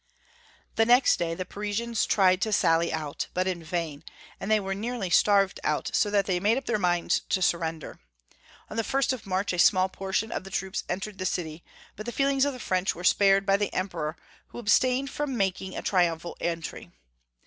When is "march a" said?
9.27-9.59